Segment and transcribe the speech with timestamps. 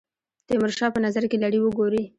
[0.47, 2.03] تیمورشاه په نظر کې لري وګوري.